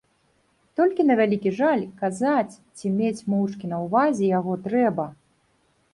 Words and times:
Толькі, 0.79 1.01
на 1.09 1.17
вялікі 1.19 1.51
жаль, 1.59 1.83
казаць 2.01 2.55
ці 2.77 2.93
мець 2.97 3.25
моўчкі 3.35 3.65
на 3.75 3.85
ўвазе 3.85 4.25
яго 4.39 4.53
трэба. 4.69 5.05